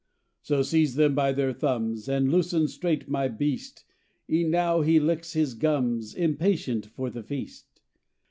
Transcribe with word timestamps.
"'So 0.41 0.63
seize 0.63 0.95
them 0.95 1.13
by 1.13 1.31
their 1.31 1.53
thumbs, 1.53 2.09
And 2.09 2.31
loosen 2.31 2.67
straight 2.67 3.07
my 3.07 3.27
beast 3.27 3.85
E'en 4.27 4.49
now 4.49 4.81
he 4.81 4.99
licks 4.99 5.33
his 5.33 5.53
gums, 5.53 6.15
Impatient 6.15 6.87
for 6.87 7.11
the 7.11 7.21
feast.' 7.21 7.79